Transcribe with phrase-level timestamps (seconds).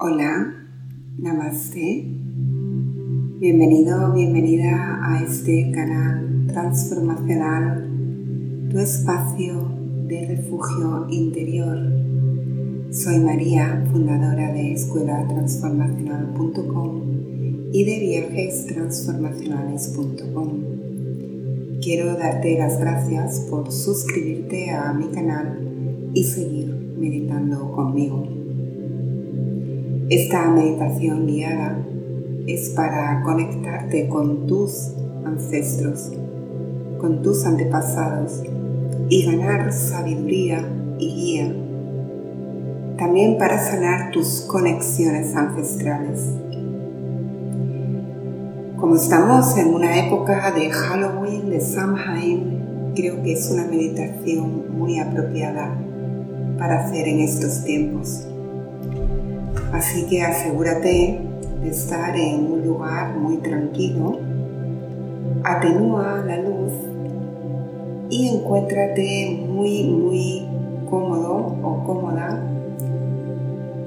[0.00, 0.54] Hola,
[1.18, 2.06] namaste.
[3.40, 7.84] Bienvenido, bienvenida a este canal transformacional,
[8.70, 9.76] tu espacio
[10.06, 11.80] de refugio interior.
[12.92, 17.02] Soy María, fundadora de escuelatransformacional.com
[17.72, 20.62] y de viajestransformacionales.com.
[21.82, 25.58] Quiero darte las gracias por suscribirte a mi canal
[26.14, 28.37] y seguir meditando conmigo.
[30.10, 31.84] Esta meditación guiada
[32.46, 34.94] es para conectarte con tus
[35.26, 36.10] ancestros,
[36.98, 38.42] con tus antepasados
[39.10, 40.66] y ganar sabiduría
[40.98, 41.54] y guía.
[42.96, 46.22] También para sanar tus conexiones ancestrales.
[48.78, 54.98] Como estamos en una época de Halloween, de Samhain, creo que es una meditación muy
[55.00, 55.76] apropiada
[56.56, 58.27] para hacer en estos tiempos.
[59.72, 61.20] Así que asegúrate
[61.62, 64.18] de estar en un lugar muy tranquilo,
[65.44, 66.72] atenúa la luz
[68.08, 70.48] y encuéntrate muy, muy
[70.88, 72.42] cómodo o cómoda.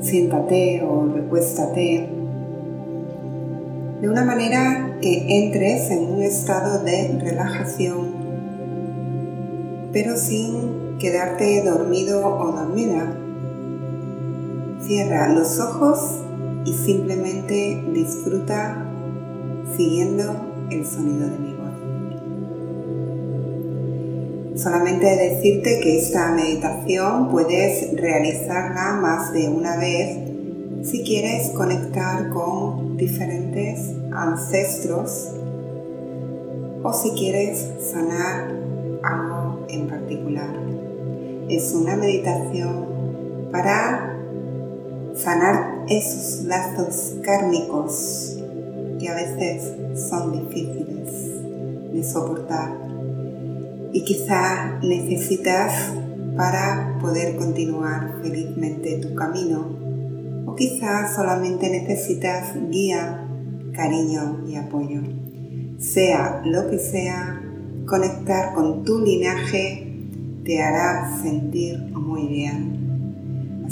[0.01, 2.09] Siéntate o recuéstate.
[4.01, 8.11] De una manera que entres en un estado de relajación,
[9.91, 13.15] pero sin quedarte dormido o dormida
[14.85, 16.21] Cierra los ojos
[16.65, 18.85] y simplemente disfruta
[19.77, 20.23] siguiendo
[20.69, 21.71] el sonido de mi voz.
[24.61, 30.17] Solamente decirte que esta meditación puedes realizarla más de una vez
[30.83, 35.29] si quieres conectar con diferentes ancestros
[36.83, 38.51] o si quieres sanar
[39.03, 40.49] algo en particular.
[41.49, 42.85] Es una meditación
[43.51, 44.10] para
[45.21, 48.37] sanar esos lazos kármicos
[48.99, 49.73] que a veces
[50.09, 52.77] son difíciles de soportar
[53.93, 55.93] y quizá necesitas
[56.35, 59.77] para poder continuar felizmente tu camino
[60.45, 63.27] o quizá solamente necesitas guía,
[63.73, 65.01] cariño y apoyo.
[65.77, 67.41] Sea lo que sea,
[67.85, 69.87] conectar con tu linaje
[70.45, 72.90] te hará sentir muy bien.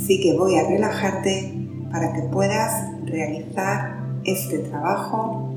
[0.01, 1.53] Así que voy a relajarte
[1.91, 2.71] para que puedas
[3.03, 5.53] realizar este trabajo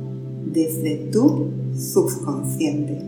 [0.46, 2.98] desde tu subconsciente.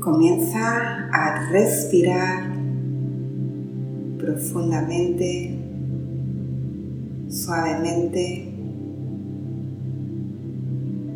[0.00, 2.54] Comienza a respirar
[4.18, 5.58] profundamente,
[7.28, 8.48] suavemente,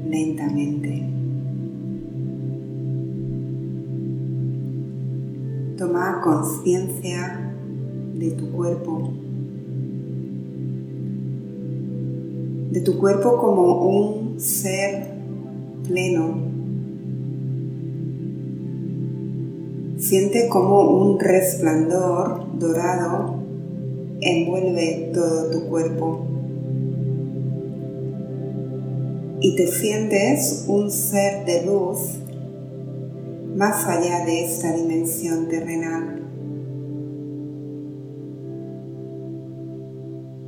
[0.07, 1.18] lentamente.
[5.79, 7.55] Toma conciencia
[8.15, 9.13] de tu cuerpo,
[12.73, 15.15] de tu cuerpo como un ser
[15.87, 16.49] pleno.
[19.99, 23.39] Siente como un resplandor dorado
[24.21, 26.27] envuelve todo tu cuerpo
[29.41, 32.19] y te sientes un ser de luz
[33.59, 36.23] más allá de esta dimensión terrenal.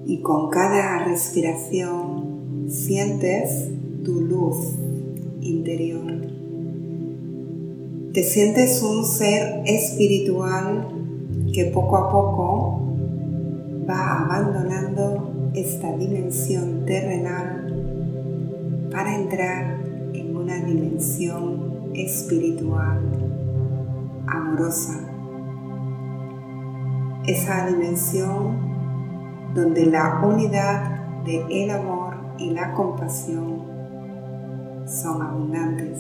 [0.07, 3.69] Y con cada respiración sientes
[4.05, 4.77] tu luz
[5.41, 6.09] interior.
[8.13, 10.87] Te sientes un ser espiritual
[11.53, 12.81] que poco a poco
[13.89, 19.81] va abandonando esta dimensión terrenal para entrar
[20.13, 21.60] en una dimensión
[22.05, 23.01] espiritual,
[24.27, 25.01] amorosa.
[27.27, 28.71] Esa dimensión
[29.55, 33.63] donde la unidad de el amor y la compasión
[34.87, 35.99] son abundantes.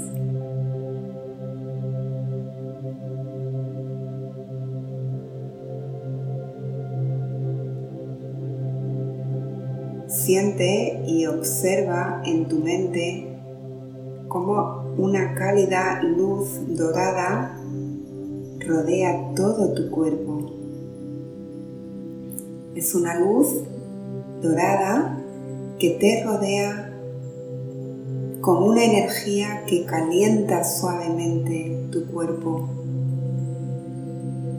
[10.06, 13.38] Siente y observa en tu mente
[14.28, 17.56] cómo una cálida luz dorada
[18.66, 20.52] rodea todo tu cuerpo.
[22.74, 23.62] Es una luz
[24.42, 25.18] dorada
[25.78, 26.92] que te rodea
[28.40, 32.68] con una energía que calienta suavemente tu cuerpo.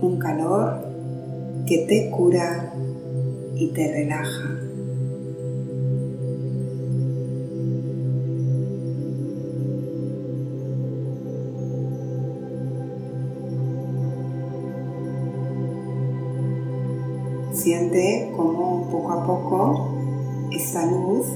[0.01, 0.85] Un calor
[1.65, 2.73] que te cura
[3.55, 4.70] y te relaja.
[17.61, 19.89] Siente cómo poco a poco
[20.51, 21.27] esta luz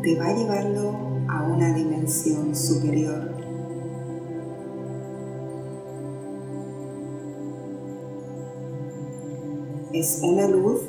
[0.00, 0.96] te va llevando
[1.28, 3.32] a una dimensión superior.
[9.92, 10.82] Es una luz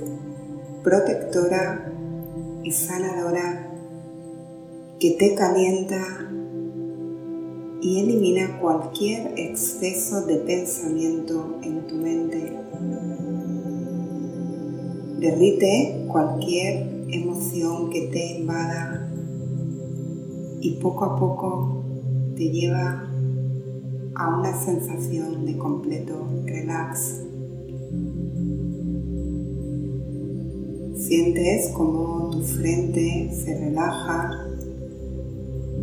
[0.84, 1.92] protectora
[2.62, 3.74] y sanadora
[5.00, 6.04] que te calienta
[7.82, 12.54] y elimina cualquier exceso de pensamiento en tu mente.
[15.20, 19.12] Derrite cualquier emoción que te invada
[20.62, 21.84] y poco a poco
[22.36, 23.10] te lleva
[24.14, 27.24] a una sensación de completo relax.
[30.98, 34.46] Sientes como tu frente se relaja,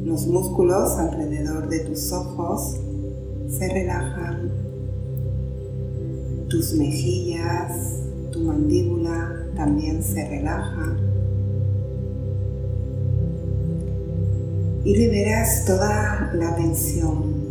[0.05, 2.77] los músculos alrededor de tus ojos
[3.49, 4.53] se relajan,
[6.49, 7.94] tus mejillas,
[8.35, 10.97] tu mandíbula también se relaja.
[14.85, 17.45] Y liberas toda la tensión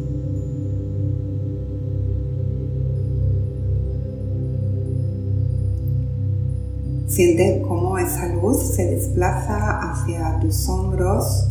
[7.08, 11.48] Siente cómo esa luz se desplaza hacia tus hombros,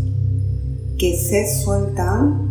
[0.98, 2.50] que se sueltan,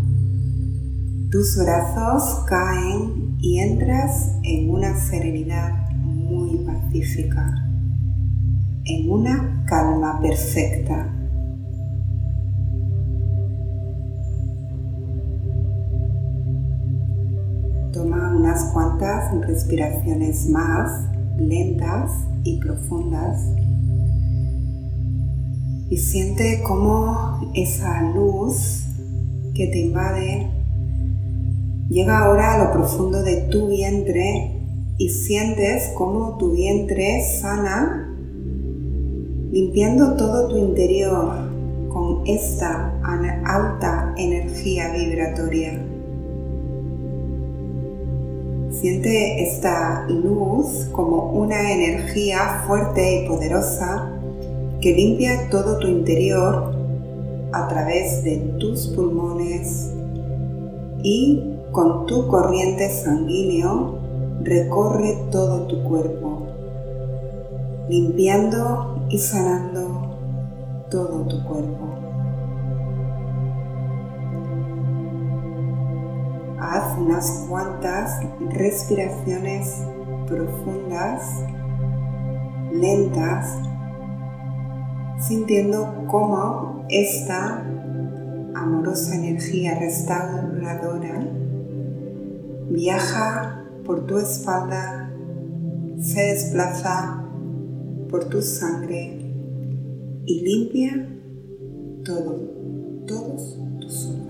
[1.30, 5.90] tus brazos caen y entras en una serenidad
[6.32, 6.61] muy
[8.86, 11.08] en una calma perfecta.
[17.94, 21.06] Toma unas cuantas respiraciones más
[21.38, 22.12] lentas
[22.44, 23.40] y profundas
[25.90, 28.86] y siente cómo esa luz
[29.54, 30.50] que te invade
[31.90, 34.61] llega ahora a lo profundo de tu vientre
[35.02, 38.08] y sientes cómo tu vientre sana
[39.52, 41.50] limpiando todo tu interior
[41.92, 42.94] con esta
[43.44, 45.84] alta energía vibratoria.
[48.70, 54.08] Siente esta luz como una energía fuerte y poderosa
[54.82, 56.76] que limpia todo tu interior
[57.54, 59.92] a través de tus pulmones
[61.02, 64.01] y con tu corriente sanguíneo
[64.44, 66.48] recorre todo tu cuerpo,
[67.90, 70.16] limpiando y sanando
[70.90, 71.92] todo tu cuerpo.
[76.72, 78.20] haz unas cuantas
[78.52, 79.84] respiraciones
[80.28, 81.44] profundas,
[82.72, 83.58] lentas,
[85.20, 87.66] sintiendo cómo esta
[88.54, 91.28] amorosa energía restauradora
[92.70, 95.12] viaja por tu espalda,
[96.00, 97.26] se desplaza
[98.10, 99.34] por tu sangre
[100.26, 101.08] y limpia
[102.04, 102.40] todo,
[103.08, 104.22] todos tus ojos.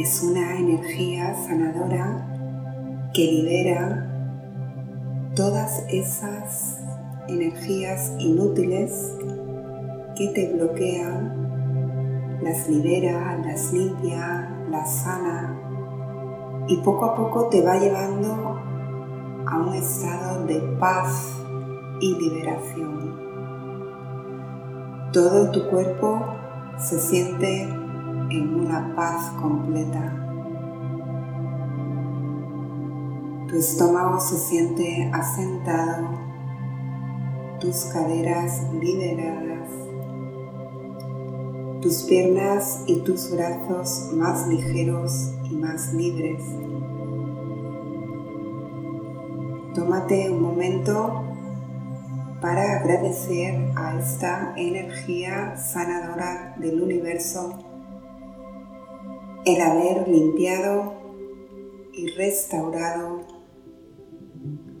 [0.00, 4.06] es una energía sanadora que libera
[5.36, 6.78] todas esas
[7.28, 9.12] energías inútiles
[10.16, 11.39] que te bloquean,
[12.42, 15.56] las libera, las limpia, las sana
[16.66, 18.60] y poco a poco te va llevando
[19.46, 21.42] a un estado de paz
[22.00, 23.30] y liberación.
[25.12, 26.22] Todo tu cuerpo
[26.78, 30.16] se siente en una paz completa.
[33.48, 36.08] Tu estómago se siente asentado,
[37.58, 39.79] tus caderas liberadas,
[41.80, 46.42] tus piernas y tus brazos más ligeros y más libres.
[49.74, 51.24] Tómate un momento
[52.40, 57.58] para agradecer a esta energía sanadora del universo
[59.44, 60.94] el haber limpiado
[61.94, 63.26] y restaurado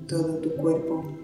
[0.06, 1.19] todo tu cuerpo.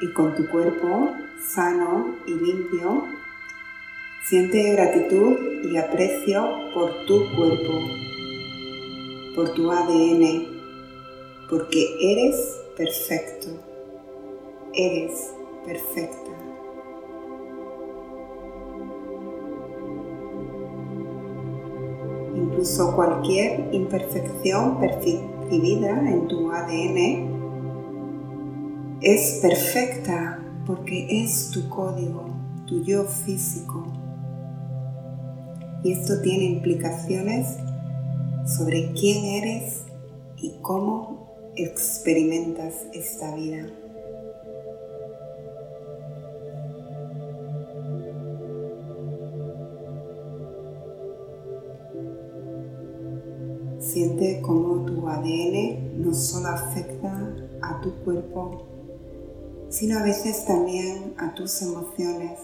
[0.00, 3.04] Y con tu cuerpo sano y limpio,
[4.28, 7.80] Siente gratitud y aprecio por tu cuerpo,
[9.36, 10.48] por tu ADN,
[11.48, 13.46] porque eres perfecto,
[14.72, 15.32] eres
[15.64, 16.32] perfecta.
[22.34, 27.35] incluso cualquier imperfección percibida en tu ADN
[29.06, 32.24] es perfecta porque es tu código,
[32.66, 33.84] tu yo físico.
[35.84, 37.56] Y esto tiene implicaciones
[38.44, 39.84] sobre quién eres
[40.38, 43.68] y cómo experimentas esta vida.
[53.78, 58.75] Siente cómo tu ADN no solo afecta a tu cuerpo,
[59.76, 62.40] sino a veces también a tus emociones.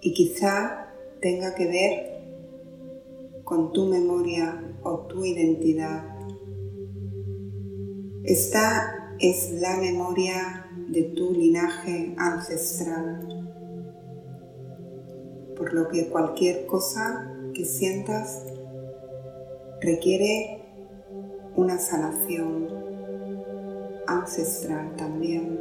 [0.00, 0.88] Y quizá
[1.20, 6.02] tenga que ver con tu memoria o tu identidad.
[8.24, 13.46] Esta es la memoria de tu linaje ancestral,
[15.56, 18.42] por lo que cualquier cosa que sientas
[19.80, 20.64] requiere
[21.54, 22.85] una sanación
[24.06, 25.60] ancestral también.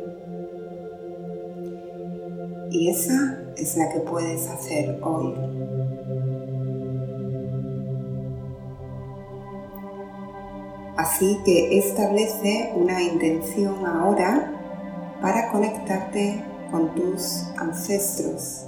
[2.71, 5.33] Y esa es la que puedes hacer hoy.
[10.97, 14.51] Así que establece una intención ahora
[15.21, 18.65] para conectarte con tus ancestros.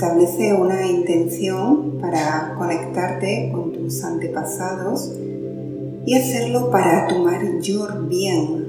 [0.00, 5.12] Establece una intención para conectarte con tus antepasados
[6.06, 8.64] y hacerlo para tu mayor bien.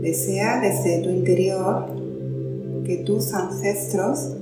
[0.00, 1.84] Desea desde tu interior
[2.86, 4.32] que tus ancestros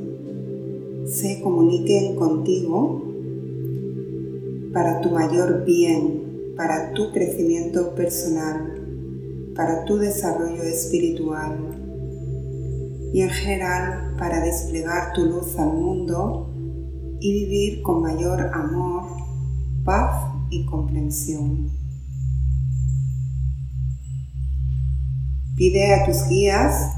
[1.07, 3.03] se comuniquen contigo
[4.73, 8.81] para tu mayor bien, para tu crecimiento personal,
[9.57, 11.84] para tu desarrollo espiritual
[13.15, 16.53] y en general para desplegar tu luz al mundo
[17.21, 19.05] y vivir con mayor amor,
[19.85, 21.71] paz y comprensión.
[25.55, 26.97] Pide a tus guías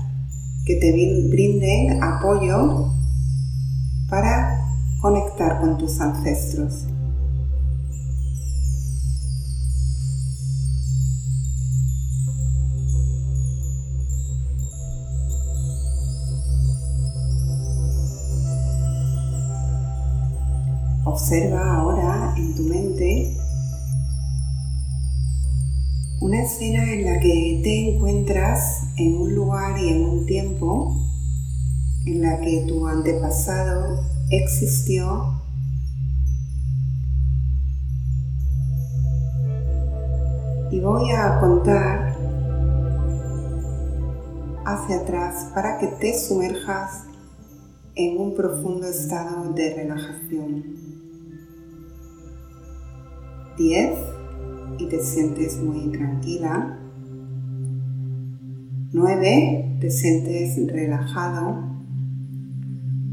[0.64, 2.94] que te brinden apoyo
[4.08, 4.64] para
[5.02, 6.86] conectar con tus ancestros.
[21.06, 23.36] Observa ahora en tu mente
[26.20, 30.96] una escena en la que te encuentras en un lugar y en un tiempo
[32.06, 35.40] en la que tu antepasado existió
[40.72, 42.16] y voy a contar
[44.64, 47.04] hacia atrás para que te sumerjas
[47.94, 50.85] en un profundo estado de relajación.
[53.56, 53.98] 10
[54.78, 56.78] y te sientes muy tranquila.
[58.92, 61.64] 9 te sientes relajado.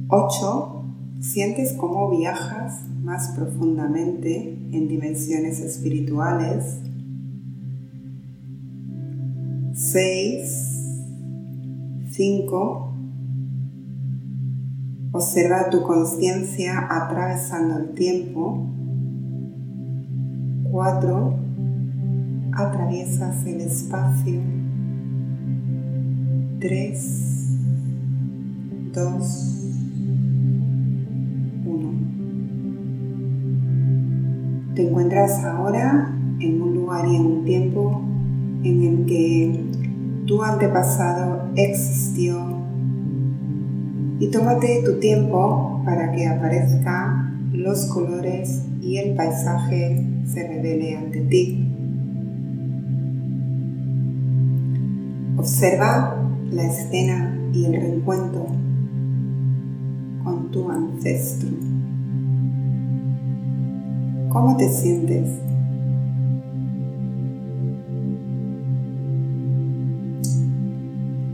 [0.09, 0.85] 8
[1.21, 6.79] sientes cómo viajas más profundamente en dimensiones espirituales.
[9.73, 10.73] 6
[12.11, 12.89] 5
[15.15, 18.67] Observa tu conciencia atravesando el tiempo
[20.73, 21.33] 4,
[22.53, 24.41] atraviesas el espacio.
[26.59, 27.47] 3,
[28.91, 29.73] 2,
[31.65, 31.91] 1.
[34.73, 38.01] Te encuentras ahora en un lugar y en un tiempo
[38.63, 39.63] en el que
[40.25, 42.47] tu antepasado existió
[44.17, 51.21] y tómate tu tiempo para que aparezcan los colores y el paisaje se revele ante
[51.21, 51.69] ti.
[55.37, 58.47] Observa la escena y el reencuentro
[60.23, 61.49] con tu ancestro.
[64.29, 65.29] ¿Cómo te sientes?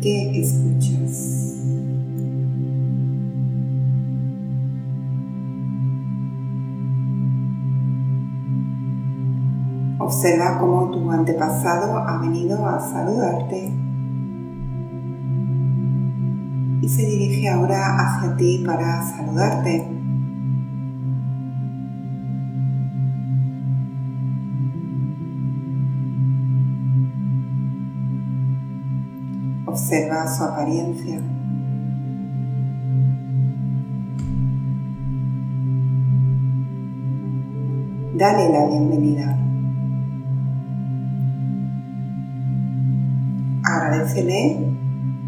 [0.02, 1.39] ¿Qué escuchas?
[10.20, 13.72] Observa cómo tu antepasado ha venido a saludarte
[16.82, 19.88] y se dirige ahora hacia ti para saludarte.
[29.68, 31.22] Observa su apariencia.
[38.18, 39.49] Dale la bienvenida.
[43.90, 44.72] Agradecele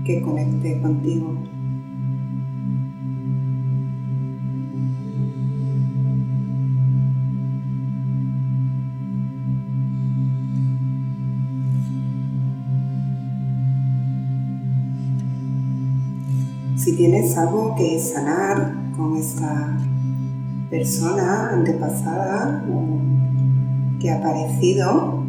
[0.05, 1.33] que conecte contigo.
[16.75, 19.75] Si tienes algo que sanar con esta
[20.69, 22.63] persona antepasada
[23.99, 25.23] que ha aparecido,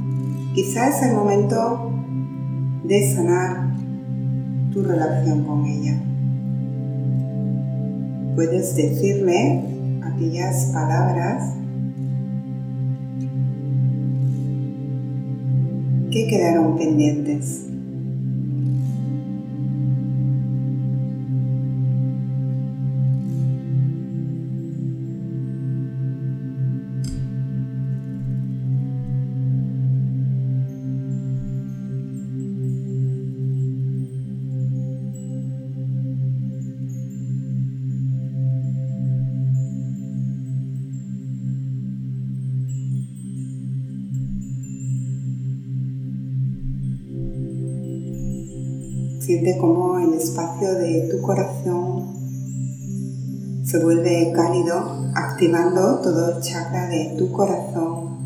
[0.54, 1.91] quizá es el momento
[2.84, 3.70] de sanar
[4.72, 6.00] tu relación con ella.
[8.34, 9.62] Puedes decirle
[10.02, 11.54] aquellas palabras
[16.10, 17.71] que quedaron pendientes.
[49.32, 52.12] Siente cómo el espacio de tu corazón
[53.64, 54.76] se vuelve cálido,
[55.14, 58.18] activando todo el chakra de tu corazón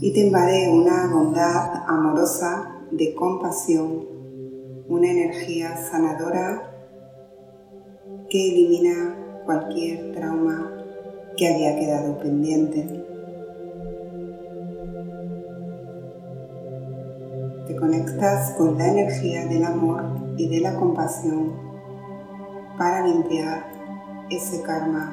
[0.00, 4.04] y te invade una bondad amorosa de compasión,
[4.88, 6.72] una energía sanadora
[8.28, 10.72] que elimina cualquier trauma
[11.36, 13.07] que había quedado pendiente.
[17.68, 20.02] Te conectas con la energía del amor
[20.38, 21.52] y de la compasión
[22.78, 23.66] para limpiar
[24.30, 25.12] ese karma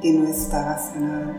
[0.00, 1.34] que no estaba sanado.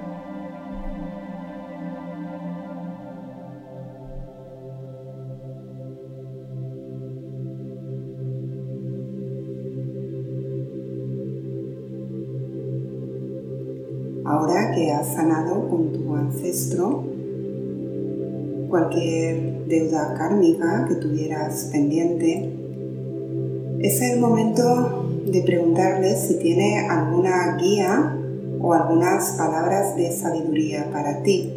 [14.24, 17.11] Ahora que has sanado con tu ancestro,
[18.72, 22.58] cualquier deuda kármica que tuvieras pendiente,
[23.80, 28.18] es el momento de preguntarle si tiene alguna guía
[28.60, 31.54] o algunas palabras de sabiduría para ti.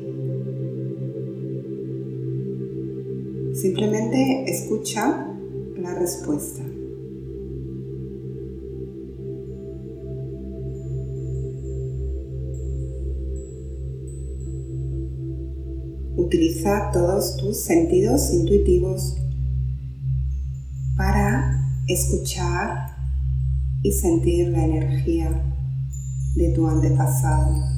[3.55, 5.29] Simplemente escucha
[5.77, 6.74] la respuesta.
[16.35, 19.15] Utiliza todos tus sentidos intuitivos
[20.97, 22.89] para escuchar
[23.85, 25.31] y sentir la energía
[26.35, 27.74] de tu antepasado.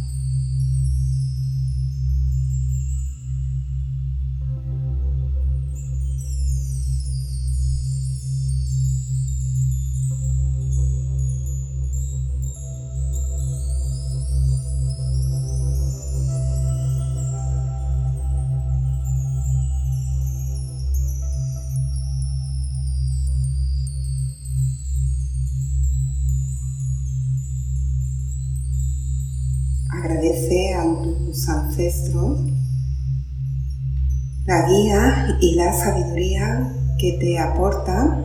[35.66, 38.24] La sabiduría que te aportan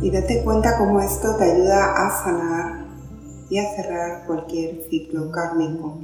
[0.00, 2.86] y date cuenta cómo esto te ayuda a sanar
[3.50, 5.98] y a cerrar cualquier ciclo kármico.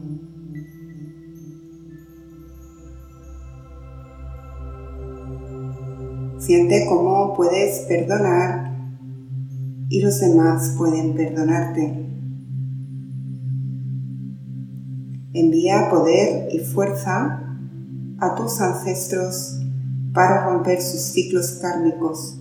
[6.40, 8.76] Siente cómo puedes perdonar
[9.88, 12.08] y los demás pueden perdonarte.
[15.32, 17.41] Envía poder y fuerza
[18.22, 19.58] a tus ancestros
[20.14, 22.38] para romper sus ciclos kármicos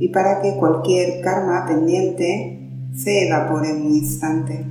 [0.00, 4.66] y para que cualquier karma pendiente se evapore en un instante.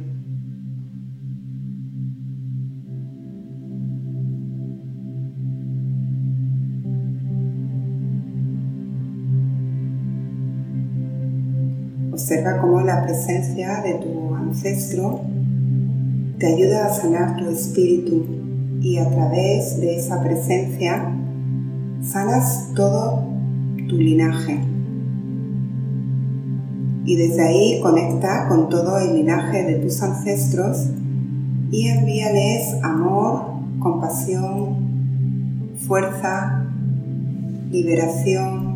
[12.12, 15.22] Observa cómo la presencia de tu ancestro
[16.40, 18.48] te ayuda a sanar tu espíritu
[18.82, 21.14] y a través de esa presencia
[22.02, 23.24] sanas todo
[23.88, 24.60] tu linaje.
[27.06, 30.90] Y desde ahí conecta con todo el linaje de tus ancestros
[31.72, 33.46] y envíales amor,
[33.80, 34.76] compasión,
[35.88, 36.66] fuerza
[37.72, 38.68] liberación.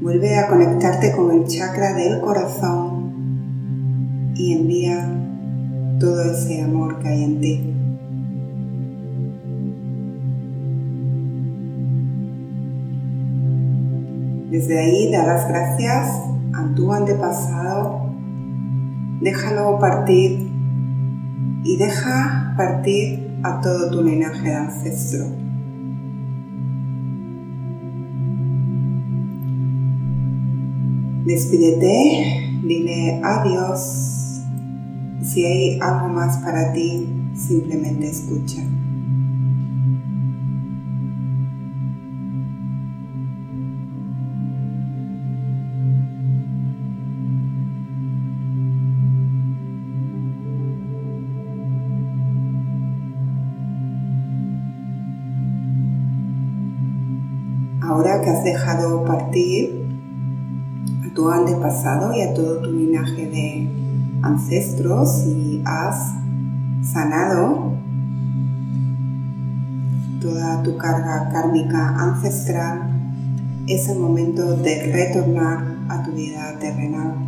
[0.00, 2.85] Vuelve a conectarte con el chakra del corazón
[4.38, 5.08] y envía
[5.98, 7.72] todo ese amor que hay en ti.
[14.50, 16.08] Desde ahí da las gracias
[16.54, 18.10] a tu antepasado,
[19.20, 20.50] déjalo partir
[21.64, 25.26] y deja partir a todo tu linaje de ancestro.
[31.26, 34.25] Despídete, dile adiós.
[35.26, 38.62] Si hay algo más para ti, simplemente escucha.
[57.82, 59.88] Ahora que has dejado partir
[61.04, 63.85] a tu antepasado y a todo tu linaje de
[64.26, 66.14] ancestros y has
[66.82, 67.72] sanado
[70.20, 72.90] toda tu carga kármica ancestral,
[73.66, 77.25] es el momento de retornar a tu vida terrenal.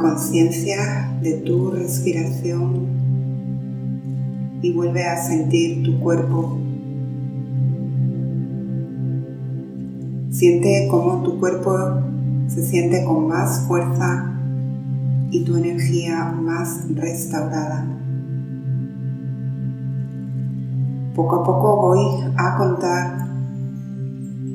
[0.00, 2.86] Conciencia de tu respiración
[4.62, 6.58] y vuelve a sentir tu cuerpo.
[10.30, 11.72] Siente cómo tu cuerpo
[12.48, 14.38] se siente con más fuerza
[15.30, 17.86] y tu energía más restaurada.
[21.14, 23.28] Poco a poco voy a contar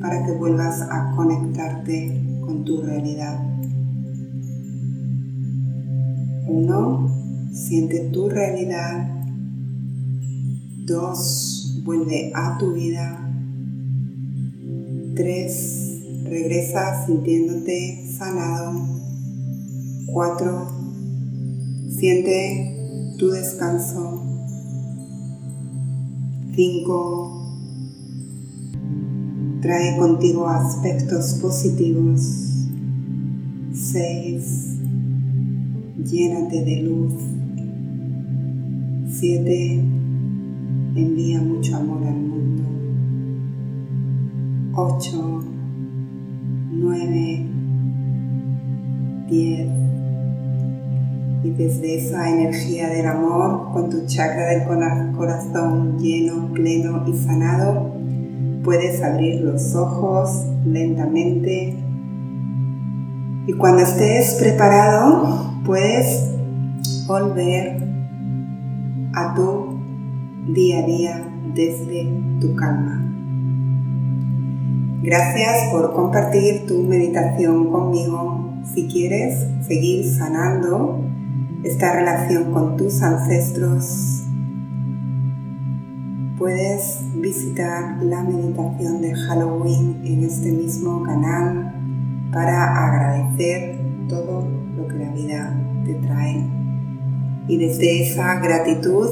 [0.00, 3.40] para que vuelvas a conectarte con tu realidad.
[6.52, 7.08] Uno,
[7.50, 9.08] siente tu realidad.
[10.84, 13.26] Dos, vuelve a tu vida.
[15.16, 18.86] Tres, regresa sintiéndote sanado.
[20.12, 20.68] Cuatro,
[21.88, 24.22] siente tu descanso.
[26.54, 27.46] Cinco,
[29.62, 32.20] trae contigo aspectos positivos.
[33.72, 34.71] Seis,
[36.04, 37.14] llénate de luz.
[39.08, 39.84] 7.
[40.96, 42.62] Envía mucho amor al mundo.
[44.74, 45.44] 8.
[46.72, 47.46] 9.
[49.28, 49.68] 10.
[51.44, 54.62] Y desde esa energía del amor, con tu chakra del
[55.16, 57.92] corazón lleno, pleno y sanado,
[58.62, 61.76] puedes abrir los ojos lentamente.
[63.46, 66.30] Y cuando estés preparado, puedes
[67.06, 67.82] volver
[69.14, 69.78] a tu
[70.52, 72.98] día a día desde tu calma.
[75.02, 78.52] Gracias por compartir tu meditación conmigo.
[78.74, 81.04] Si quieres seguir sanando
[81.64, 84.24] esta relación con tus ancestros,
[86.38, 91.74] puedes visitar la meditación de Halloween en este mismo canal
[92.32, 94.61] para agradecer todo
[97.52, 99.10] Y desde esa gratitud,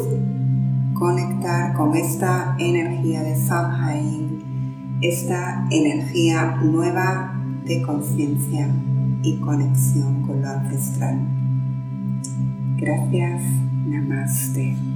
[0.94, 8.66] conectar con esta energía de Samhain, esta energía nueva de conciencia
[9.22, 11.20] y conexión con lo ancestral.
[12.78, 13.42] Gracias,
[13.84, 14.89] Namaste.